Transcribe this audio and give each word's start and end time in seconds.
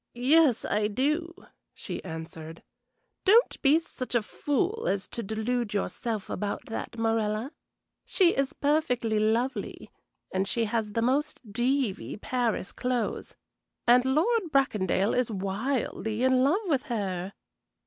"Yes, 0.15 0.65
I 0.65 0.87
do," 0.87 1.31
she 1.75 2.03
answered. 2.03 2.63
"Don't 3.23 3.61
be 3.61 3.77
such 3.79 4.15
a 4.15 4.23
fool 4.23 4.87
as 4.87 5.07
to 5.09 5.21
delude 5.21 5.75
yourself 5.75 6.27
about 6.27 6.65
that, 6.69 6.97
Morella. 6.97 7.51
She 8.03 8.33
is 8.35 8.51
perfectly 8.53 9.19
lovely, 9.19 9.91
and 10.33 10.47
she 10.47 10.65
has 10.65 10.93
the 10.93 11.03
most 11.03 11.39
deevie 11.53 12.19
Paris 12.19 12.71
clothes, 12.71 13.35
and 13.85 14.03
Lord 14.03 14.51
Bracondale 14.51 15.13
is 15.13 15.29
wildly 15.29 16.23
in 16.23 16.43
love 16.43 16.61
with 16.65 16.81
her." 16.89 17.33